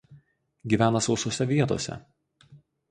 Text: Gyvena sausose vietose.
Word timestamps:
Gyvena 0.73 1.03
sausose 1.09 1.49
vietose. 1.55 2.03